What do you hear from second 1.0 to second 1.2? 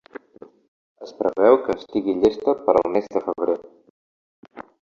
Es